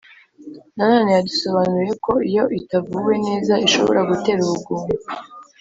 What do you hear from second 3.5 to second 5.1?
ishobora gutera ubugumba,